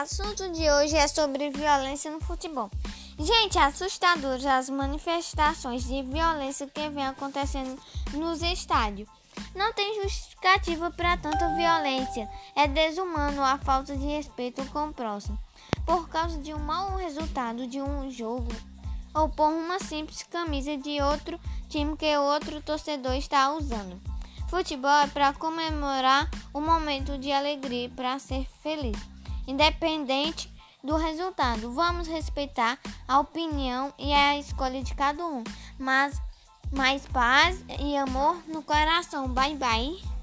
[0.00, 2.70] assunto de hoje é sobre violência no futebol.
[3.18, 7.80] Gente, é assustador as manifestações de violência que vem acontecendo
[8.12, 9.08] nos estádios.
[9.54, 12.28] Não tem justificativa para tanta violência.
[12.54, 15.38] É desumano a falta de respeito com o próximo.
[15.86, 18.52] Por causa de um mau resultado de um jogo
[19.14, 21.40] ou por uma simples camisa de outro
[21.70, 23.98] time que outro torcedor está usando.
[24.48, 28.96] Futebol é para comemorar o momento de alegria, para ser feliz,
[29.46, 31.72] independente do resultado.
[31.72, 35.42] Vamos respeitar a opinião e a escolha de cada um,
[35.78, 36.20] mas
[36.72, 39.28] mais paz e amor no coração.
[39.28, 40.15] Bye bye.